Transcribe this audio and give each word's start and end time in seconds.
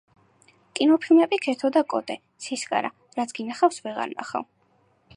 კინოფილმები 0.79 1.39
„ქეთო 1.43 1.71
და 1.77 1.85
კოტე“, 1.95 2.17
„ცისკარა“, 2.47 2.93
„რაც 3.21 3.37
გინახავს 3.41 3.81
ვეღარ 3.89 4.17
ნახავ“. 4.21 4.53